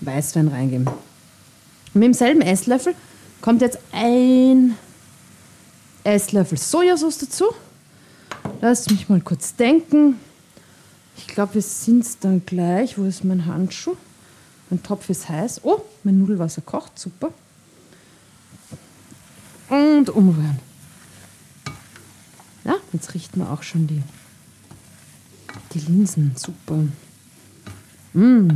[0.00, 0.88] Weißwein reingeben.
[1.92, 2.94] Mit demselben Esslöffel
[3.40, 4.76] kommt jetzt ein
[6.04, 7.46] Esslöffel Sojasauce dazu.
[8.60, 10.20] Lasst mich mal kurz denken.
[11.16, 12.96] Ich glaube, wir sind es dann gleich.
[12.96, 13.96] Wo ist mein Handschuh?
[14.70, 15.62] Mein Topf ist heiß.
[15.64, 16.96] Oh, mein Nudelwasser kocht.
[16.96, 17.32] Super.
[19.72, 20.58] Und umrühren.
[22.62, 24.02] Ja, jetzt richten wir auch schon die,
[25.72, 26.32] die Linsen.
[26.36, 26.84] Super.
[28.12, 28.50] Mmh.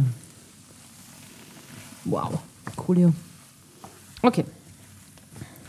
[2.05, 2.39] Wow,
[2.77, 3.15] coolio.
[4.21, 4.45] Okay.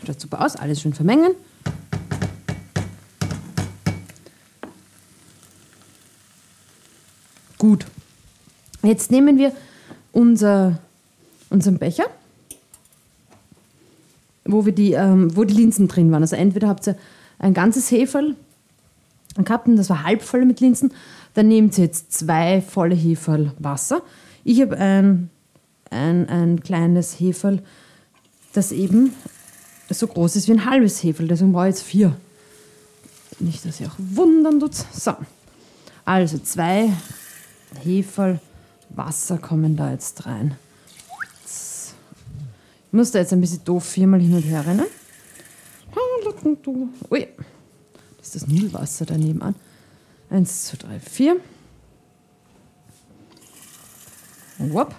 [0.06, 0.54] Schaut super aus.
[0.54, 1.32] Alles schön vermengen.
[7.56, 7.86] Gut.
[8.82, 9.52] Jetzt nehmen wir
[10.12, 10.78] unser,
[11.48, 12.04] unseren Becher
[14.48, 16.22] wo, wir die, ähm, wo die Linsen drin waren.
[16.22, 16.96] Also entweder habt ihr
[17.38, 18.34] ein ganzes Heferl
[19.36, 20.92] gehabt und das war halb voll mit Linsen.
[21.34, 24.02] Dann nehmt ihr jetzt zwei volle Heferl Wasser.
[24.42, 25.30] Ich habe ein,
[25.90, 27.62] ein, ein kleines Heferl,
[28.52, 29.12] das eben
[29.90, 31.28] so groß ist wie ein halbes Heferl.
[31.28, 32.16] Deswegen brauche ich jetzt vier.
[33.38, 34.74] Nicht, dass ihr auch wundern tut.
[34.74, 35.12] So.
[36.04, 36.90] Also zwei
[37.84, 38.40] Heferl
[38.90, 40.56] Wasser kommen da jetzt rein.
[42.90, 44.86] Muss da jetzt ein bisschen doof viermal hin und her rennen.
[47.10, 47.28] Ui,
[48.16, 49.54] das ist das Nullwasser daneben an.
[50.30, 51.36] Eins, zwei, drei, vier.
[54.58, 54.94] Whoop.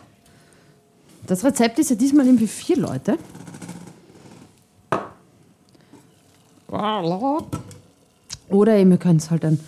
[1.28, 3.18] Das Rezept ist ja diesmal eben für vier Leute.
[8.48, 9.60] Oder eben, ihr könnt halt dann,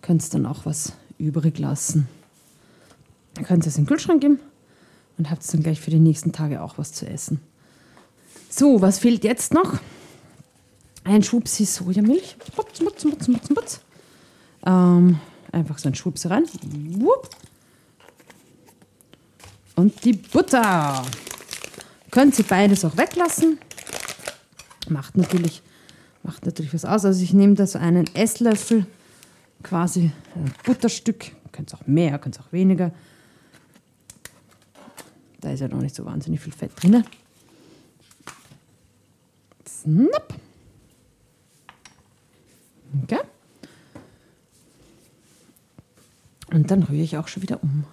[0.00, 2.08] könnt dann auch was übrig lassen.
[3.38, 4.40] Ihr könnt es in den Kühlschrank geben
[5.18, 7.40] und habt dann gleich für die nächsten Tage auch was zu essen.
[8.56, 9.80] So, was fehlt jetzt noch?
[11.02, 12.36] Ein Schubsi Sojamilch.
[12.56, 13.80] Mutz, mutz, mutz, mutz, mutz.
[14.64, 15.18] Ähm,
[15.50, 16.44] einfach so ein Schubsi rein.
[19.74, 21.04] Und die Butter.
[22.12, 23.58] Könnt ihr beides auch weglassen.
[24.88, 25.60] Macht natürlich,
[26.22, 27.04] macht natürlich was aus.
[27.04, 28.86] Also ich nehme da so einen Esslöffel,
[29.64, 31.32] quasi ein Butterstück.
[31.50, 32.92] Könnt es auch mehr, könnt es auch weniger.
[35.40, 37.04] Da ist ja noch nicht so wahnsinnig viel Fett drin.
[39.84, 40.34] Snap.
[43.02, 43.20] Okay.
[46.52, 47.84] Und dann rühre ich auch schon wieder um.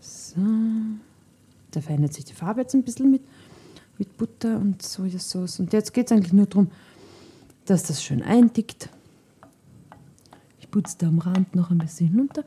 [0.00, 0.40] So.
[1.72, 3.22] Da verändert sich die Farbe jetzt ein bisschen mit,
[3.98, 5.60] mit Butter und Sojasauce.
[5.60, 6.70] Und jetzt geht es eigentlich nur darum,
[7.66, 8.88] dass das schön eindickt.
[10.60, 12.44] Ich putze da am Rand noch ein bisschen hinunter.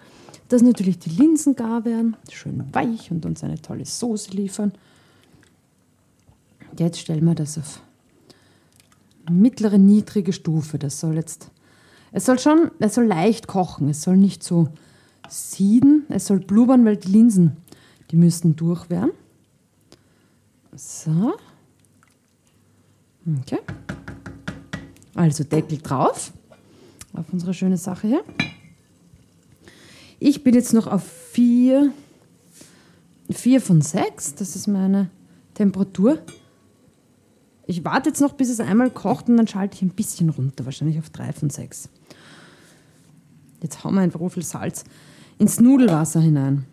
[0.50, 4.72] Dass natürlich die Linsen gar werden, schön weich und uns eine tolle Soße liefern.
[6.78, 7.82] Jetzt stellen wir das auf
[9.30, 10.80] mittlere, niedrige Stufe.
[10.80, 11.52] Das soll jetzt,
[12.12, 13.90] es soll schon, es soll leicht kochen.
[13.90, 14.70] Es soll nicht so
[15.28, 16.06] sieden.
[16.10, 17.58] Es soll blubbern, weil die Linsen,
[18.12, 19.12] die müssten durch werden.
[20.76, 21.36] So.
[23.42, 23.60] Okay.
[25.16, 26.32] Also Deckel drauf
[27.14, 28.24] auf unsere schöne Sache hier.
[30.19, 31.91] Ich bin jetzt noch auf 4,
[33.30, 34.36] 4 von 6.
[34.36, 35.10] Das ist meine
[35.53, 36.19] Temperatur.
[37.67, 40.65] Ich warte jetzt noch, bis es einmal kocht und dann schalte ich ein bisschen runter,
[40.65, 41.89] wahrscheinlich auf 3 von 6.
[43.62, 44.86] Jetzt hauen wir einfach so viel Salz
[45.38, 46.65] ins Nudelwasser hinein.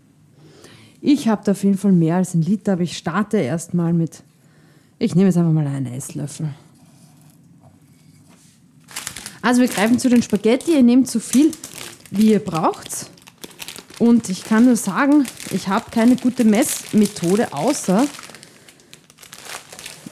[1.00, 4.22] Ich habe da auf jeden Fall mehr als ein Liter, aber ich starte erstmal mit,
[4.98, 6.48] ich nehme jetzt einfach mal einen Esslöffel.
[9.42, 11.50] Also wir greifen zu den Spaghetti, ihr nehmt so viel,
[12.10, 13.10] wie ihr braucht.
[14.04, 18.04] Und ich kann nur sagen, ich habe keine gute Messmethode, außer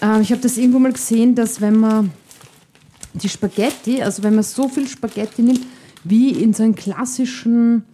[0.00, 2.10] äh, ich habe das irgendwo mal gesehen, dass wenn man
[3.12, 5.60] die Spaghetti, also wenn man so viel Spaghetti nimmt,
[6.04, 7.84] wie in so einem klassischen,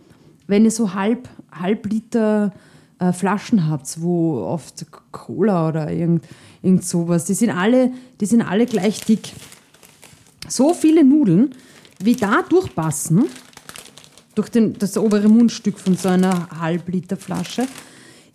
[0.46, 2.52] wenn ihr so halb, halb Liter
[3.00, 6.24] äh, Flaschen habt, wo oft Cola oder irgend,
[6.62, 9.32] irgend sowas, die sind, alle, die sind alle gleich dick.
[10.46, 11.56] So viele Nudeln,
[11.98, 13.24] wie da durchpassen,
[14.38, 17.66] durch den, das obere Mundstück von so einer Halbliter Flasche,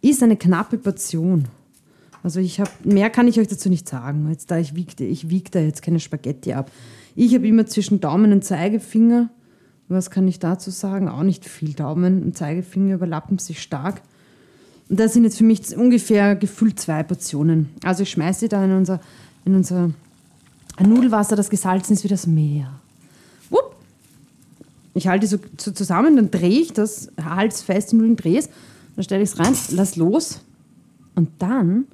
[0.02, 1.46] ist eine knappe Portion.
[2.24, 4.28] Also ich habe mehr kann ich euch dazu nicht sagen.
[4.30, 6.72] Jetzt da ich wiege, ich wiege da jetzt keine Spaghetti ab.
[7.16, 9.30] Ich habe immer zwischen Daumen und Zeigefinger.
[9.88, 11.08] Was kann ich dazu sagen?
[11.08, 11.74] Auch nicht viel.
[11.74, 14.02] Daumen und Zeigefinger überlappen sich stark.
[14.90, 17.70] Und das sind jetzt für mich ungefähr gefühlt zwei Portionen.
[17.84, 19.00] Also ich schmeiße die da in unser,
[19.46, 19.92] in unser
[20.80, 22.83] Nudelwasser, das gesalzen ist wie das Meer.
[24.94, 28.50] Ich halte so, so zusammen, dann drehe ich das, halte es fest, Nudeln drehe es,
[28.96, 30.42] dann stelle ich es rein, lass los
[31.16, 31.86] und dann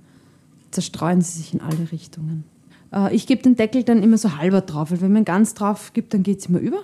[0.72, 2.44] zerstreuen sie sich in alle Richtungen.
[2.94, 5.94] Äh, ich gebe den Deckel dann immer so halber drauf, weil wenn man ganz drauf
[5.94, 6.80] gibt, dann geht es immer über.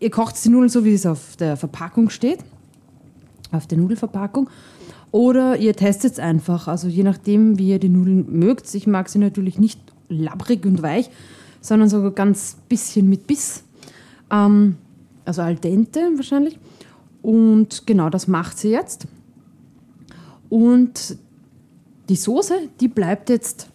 [0.00, 2.40] Ihr kocht die Nudeln so, wie es auf der Verpackung steht,
[3.52, 4.48] auf der Nudelverpackung.
[5.10, 8.74] Oder ihr testet es einfach, also je nachdem, wie ihr die Nudeln mögt.
[8.74, 11.08] Ich mag sie natürlich nicht labbrig und weich,
[11.60, 13.62] sondern sogar ganz bisschen mit Biss.
[14.30, 14.76] Ähm,
[15.24, 16.58] also al dente wahrscheinlich.
[17.22, 19.06] Und genau das macht sie jetzt.
[20.50, 21.16] Und
[22.08, 23.70] die Soße, die bleibt jetzt.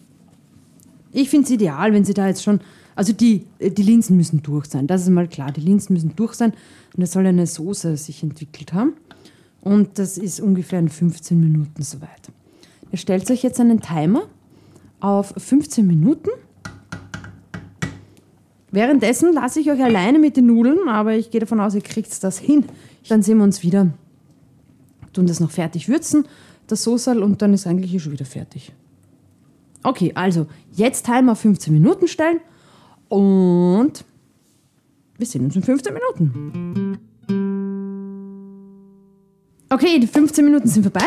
[1.12, 2.60] Ich finde es ideal, wenn sie da jetzt schon.
[2.94, 5.52] Also die, die Linsen müssen durch sein, das ist mal klar.
[5.52, 6.52] Die Linsen müssen durch sein
[6.96, 8.92] und es soll eine Soße sich entwickelt haben.
[9.60, 12.30] Und das ist ungefähr in 15 Minuten soweit.
[12.92, 14.22] Ihr stellt euch jetzt einen Timer
[15.00, 16.30] auf 15 Minuten
[18.72, 22.22] Währenddessen lasse ich euch alleine mit den Nudeln, aber ich gehe davon aus, ihr kriegt
[22.22, 22.64] das hin.
[23.08, 23.88] Dann sehen wir uns wieder
[25.12, 26.26] tun das noch fertig würzen,
[26.66, 28.72] das Soße, und dann ist eigentlich schon wieder fertig.
[29.82, 32.40] Okay, also jetzt Timer auf 15 Minuten stellen
[33.08, 34.04] und
[35.16, 36.98] wir sehen uns in 15 Minuten.
[39.70, 41.06] Okay, die 15 Minuten sind vorbei.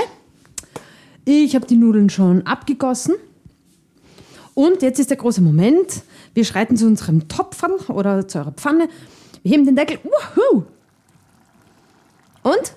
[1.26, 3.15] Ich habe die Nudeln schon abgegossen.
[4.55, 6.03] Und jetzt ist der große Moment.
[6.33, 8.87] Wir schreiten zu unserem Topf oder zu eurer Pfanne.
[9.41, 9.99] Wir heben den Deckel.
[10.03, 10.63] Wuhu!
[12.43, 12.73] Und?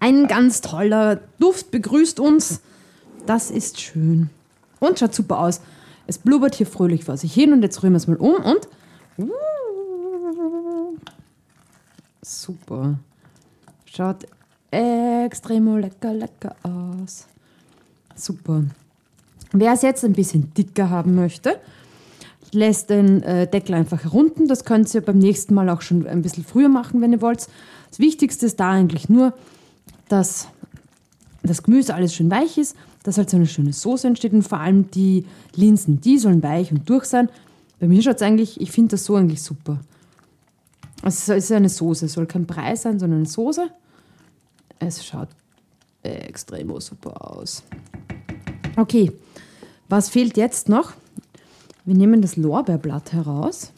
[0.00, 2.60] Ein ganz toller Duft begrüßt uns.
[3.26, 4.30] Das ist schön.
[4.80, 5.60] Und schaut super aus.
[6.06, 8.68] Es blubbert hier fröhlich vor sich hin und jetzt rühren wir es mal um und.
[12.22, 12.98] Super.
[13.84, 14.26] Schaut
[14.72, 17.26] extrem lecker, lecker aus.
[18.14, 18.64] Super.
[19.52, 21.58] Wer es jetzt ein bisschen dicker haben möchte,
[22.52, 24.46] lässt den äh, Deckel einfach herunter.
[24.46, 27.48] Das könnt ihr beim nächsten Mal auch schon ein bisschen früher machen, wenn ihr wollt.
[27.90, 29.34] Das Wichtigste ist da eigentlich nur,
[30.08, 30.48] dass
[31.42, 34.58] das Gemüse alles schön weich ist, dass halt so eine schöne Soße entsteht und vor
[34.58, 37.28] allem die Linsen, die sollen weich und durch sein.
[37.80, 39.80] Bei mir schaut es eigentlich, ich finde das so eigentlich super.
[41.04, 43.70] Es ist eine Soße, es soll kein Brei sein, sondern eine Soße.
[44.84, 45.28] Es schaut
[46.02, 47.62] extrem super aus.
[48.76, 49.12] Okay,
[49.88, 50.94] was fehlt jetzt noch?
[51.84, 53.70] Wir nehmen das Lorbeerblatt heraus.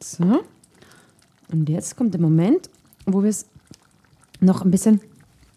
[0.00, 0.42] So.
[1.52, 2.70] Und jetzt kommt der Moment,
[3.06, 3.46] wo wir es
[4.40, 5.00] noch ein bisschen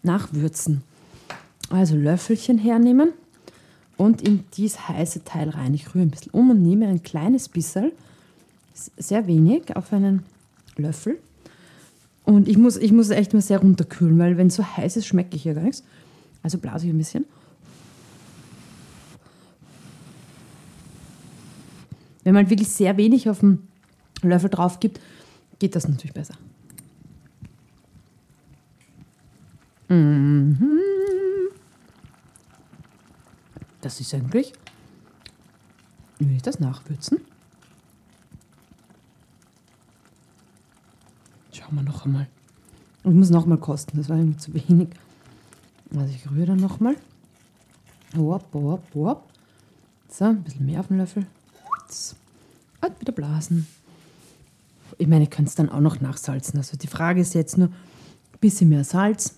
[0.04, 0.84] nachwürzen.
[1.68, 3.12] Also Löffelchen hernehmen
[3.96, 5.74] und in dieses heiße Teil rein.
[5.74, 7.90] Ich rühre ein bisschen um und nehme ein kleines bisschen,
[8.72, 10.22] sehr wenig, auf einen
[10.76, 11.18] Löffel.
[12.26, 15.06] Und ich muss, ich muss echt mal sehr runterkühlen, weil wenn es so heiß ist,
[15.06, 15.84] schmecke ich ja gar nichts.
[16.42, 17.24] Also blase ich ein bisschen.
[22.24, 23.68] Wenn man wirklich sehr wenig auf den
[24.22, 25.00] Löffel drauf gibt,
[25.60, 26.34] geht das natürlich besser.
[29.88, 30.58] Mhm.
[33.80, 34.52] Das ist eigentlich.
[36.18, 37.20] Will ich das nachwürzen?
[41.66, 42.28] Schauen wir noch einmal.
[43.02, 44.88] Ich muss noch mal kosten, das war irgendwie zu wenig.
[45.96, 46.94] Also ich rühre dann noch mal.
[48.16, 49.24] Hopp, hopp, hopp.
[50.08, 51.26] So, ein bisschen mehr auf den Löffel.
[52.82, 53.66] Und wieder blasen.
[54.98, 56.58] Ich meine, ihr könnt es dann auch noch nachsalzen.
[56.58, 59.34] Also die Frage ist jetzt nur, ein bisschen mehr Salz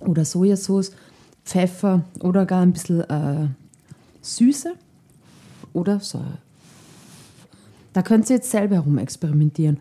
[0.00, 0.92] oder Sojasauce,
[1.44, 3.48] Pfeffer oder gar ein bisschen äh,
[4.20, 4.74] Süße
[5.72, 6.38] oder Säure.
[7.92, 9.78] Da könnt ihr jetzt selber herum experimentieren.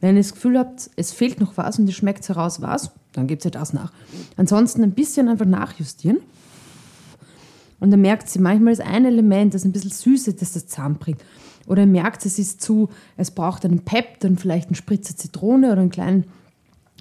[0.00, 3.26] Wenn ihr das Gefühl habt, es fehlt noch was und ihr schmeckt heraus was, dann
[3.26, 3.92] gebt ihr das nach.
[4.36, 6.18] Ansonsten ein bisschen einfach nachjustieren.
[7.80, 11.22] Und dann merkt sie, manchmal ist ein Element, das ein bisschen Süße, das das zusammenbringt.
[11.66, 15.72] Oder ihr merkt, es ist zu, es braucht einen Pep, dann vielleicht einen Spritzer Zitrone
[15.72, 16.24] oder einen kleinen,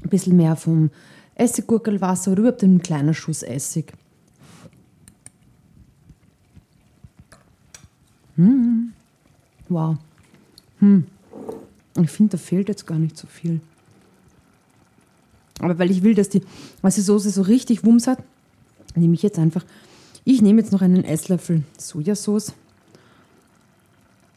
[0.03, 0.91] ein bisschen mehr vom
[1.35, 3.93] Essiggurkelwasser oder überhaupt einen kleinen Schuss Essig.
[8.35, 8.93] Hm.
[9.69, 9.97] Wow.
[10.79, 11.05] Hm.
[12.03, 13.59] Ich finde, da fehlt jetzt gar nicht so viel.
[15.59, 16.41] Aber weil ich will, dass die,
[16.81, 18.19] was die Soße so richtig Wumms hat,
[18.95, 19.65] nehme ich jetzt einfach,
[20.23, 22.53] ich nehme jetzt noch einen Esslöffel Sojasauce.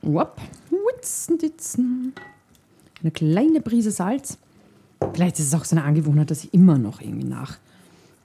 [0.03, 2.15] Wop, witzen, ditzen.
[3.03, 4.39] Eine kleine Prise Salz.
[5.15, 7.59] Vielleicht ist es auch so eine Angewohnheit, dass ich immer noch irgendwie nach,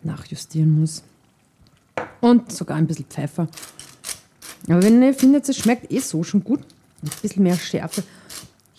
[0.04, 1.04] nachjustieren muss.
[2.22, 3.48] Und sogar ein bisschen Pfeffer.
[4.68, 6.62] Aber wenn ihr findet, es schmeckt eh so schon gut,
[7.02, 8.04] ein bisschen mehr Schärfe.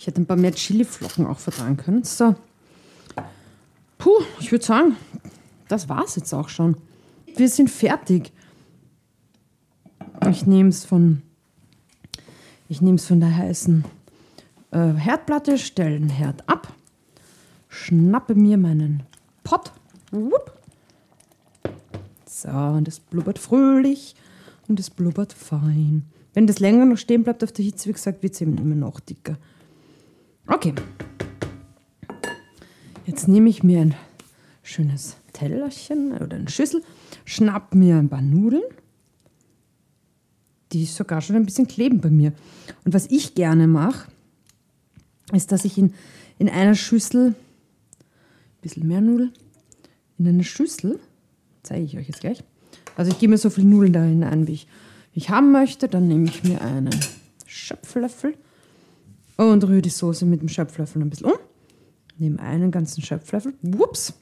[0.06, 2.04] Ich hätte ein paar mehr Chiliflocken auch vertragen können.
[2.04, 2.36] So.
[3.98, 4.96] Puh, ich würde sagen,
[5.66, 6.76] das war's jetzt auch schon.
[7.34, 8.30] Wir sind fertig.
[10.30, 11.22] Ich nehme es von,
[12.68, 13.84] ich nehme es von der heißen
[14.70, 16.72] äh, Herdplatte, stelle den Herd ab,
[17.68, 19.02] schnappe mir meinen
[19.42, 19.72] Pott.
[20.12, 20.56] Wupp.
[22.26, 24.14] So, und es blubbert fröhlich
[24.68, 26.04] und es blubbert fein.
[26.32, 28.76] Wenn das länger noch stehen bleibt auf der Hitze, wie gesagt, wird es eben immer
[28.76, 29.36] noch dicker.
[30.48, 30.74] Okay.
[33.04, 33.94] Jetzt nehme ich mir ein
[34.62, 36.82] schönes Tellerchen oder eine Schüssel,
[37.24, 38.62] schnapp mir ein paar Nudeln.
[40.72, 42.32] Die sogar schon ein bisschen kleben bei mir.
[42.84, 44.08] Und was ich gerne mache,
[45.32, 45.94] ist, dass ich in,
[46.38, 47.34] in einer Schüssel, ein
[48.62, 49.32] bisschen mehr Nudeln,
[50.18, 51.00] in einer Schüssel,
[51.62, 52.42] zeige ich euch jetzt gleich,
[52.96, 54.68] also ich gebe mir so viel Nudeln da hinein, wie ich,
[55.12, 55.88] wie ich haben möchte.
[55.88, 56.94] Dann nehme ich mir einen
[57.46, 58.34] Schöpflöffel
[59.36, 61.38] und rühre die Soße mit dem Schöpflöffel ein bisschen um.
[62.18, 64.14] Nehme einen ganzen Schöpflöffel, whoops,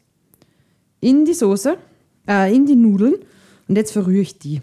[1.00, 1.76] in die Soße,
[2.28, 3.14] äh, in die Nudeln
[3.68, 4.62] und jetzt verrühre ich die.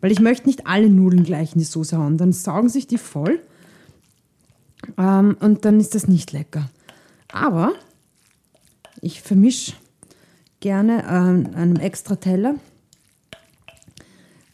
[0.00, 2.98] Weil ich möchte nicht alle Nudeln gleich in die Soße hauen, dann saugen sich die
[2.98, 3.34] voll.
[3.34, 3.52] Äh,
[4.98, 6.70] Ähm, und dann ist das nicht lecker.
[7.32, 7.72] Aber
[9.00, 9.74] ich vermische
[10.60, 12.56] gerne an ähm, einem extra Teller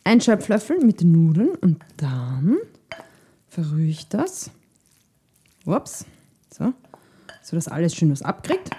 [0.04, 2.56] einen Schöpflöffel mit den Nudeln und dann
[3.48, 4.50] verrühre ich das.
[5.74, 6.04] Ups.
[6.52, 6.72] So.
[7.50, 8.70] Dass alles schön was abkriegt.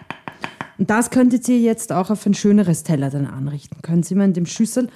[0.78, 3.82] Und das könntet ihr jetzt auch auf ein schöneres Teller dann anrichten.
[3.82, 4.90] Können Sie mal in dem Schüssel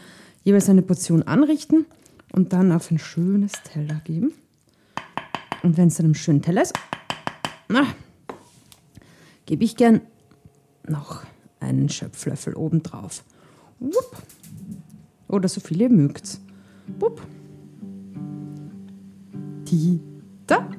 [0.43, 1.85] jeweils eine Portion anrichten
[2.31, 4.33] und dann auf ein schönes Teller geben.
[5.61, 6.73] Und wenn es dann ein schöner Teller ist,
[7.67, 7.87] na,
[9.45, 10.01] gebe ich gern
[10.87, 11.23] noch
[11.59, 13.23] einen Schöpflöffel obendrauf.
[13.79, 14.21] Wupp.
[15.27, 16.39] Oder so viel ihr mögt.
[16.99, 17.21] Wupp.
[19.67, 19.99] Die
[20.47, 20.69] da.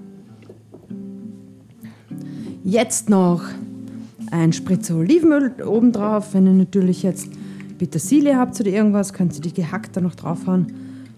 [2.66, 3.42] Jetzt noch
[4.30, 6.32] ein Spritzer Olivenöl obendrauf.
[6.32, 7.28] Wenn ihr natürlich jetzt
[7.78, 10.72] Petersilie habt oder irgendwas, könnt ihr die gehackt da noch draufhauen.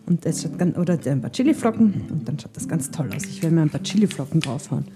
[0.06, 3.22] Und es schaut ganz, oder ein paar Chiliflocken und dann schaut das ganz toll aus.
[3.26, 4.86] Ich werde mir ein paar Chiliflocken draufhauen.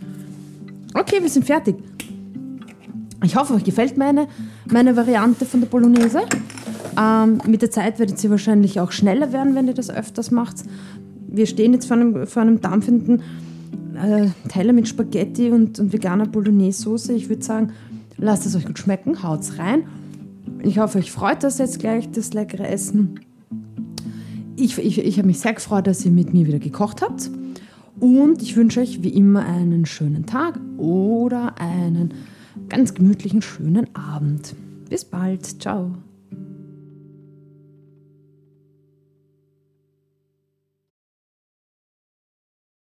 [0.94, 1.76] Okay, wir sind fertig.
[3.22, 4.26] Ich hoffe, euch gefällt meine,
[4.66, 6.22] meine Variante von der Bolognese.
[7.00, 10.56] Ähm, mit der Zeit werdet ihr wahrscheinlich auch schneller werden, wenn ihr das öfters macht.
[11.28, 13.22] Wir stehen jetzt vor einem, vor einem dampfenden
[14.02, 17.12] äh, Teller mit Spaghetti und, und veganer Bolognese-Soße.
[17.12, 17.72] Ich würde sagen,
[18.16, 19.84] lasst es euch gut schmecken, haut's rein.
[20.62, 23.20] Ich hoffe, euch freut das jetzt gleich, das leckere Essen.
[24.56, 27.30] Ich, ich, ich habe mich sehr gefreut, dass ihr mit mir wieder gekocht habt.
[27.98, 32.14] Und ich wünsche euch wie immer einen schönen Tag oder einen
[32.68, 34.54] ganz gemütlichen, schönen Abend.
[34.88, 35.62] Bis bald.
[35.62, 35.92] Ciao.